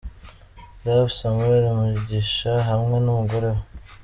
[0.85, 3.61] Rev Samuel Mugisha hamwe n'umugore we.